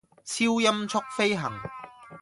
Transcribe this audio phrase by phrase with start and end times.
[0.25, 1.51] 超音速飛行